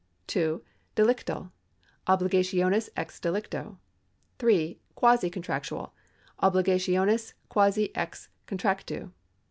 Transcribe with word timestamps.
(2) 0.25 0.63
Delictal— 0.95 1.51
Obligationes 2.07 2.89
ex 2.97 3.19
delicto. 3.19 3.77
(3) 4.39 4.79
Quasi 4.95 5.29
contractual— 5.29 5.93
Obligationes 6.41 7.33
quasi 7.49 7.95
ex 7.95 8.29
contractu. 8.47 9.11